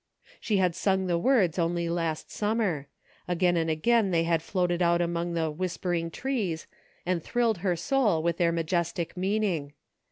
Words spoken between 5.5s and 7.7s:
*' whispering trees" and thrilled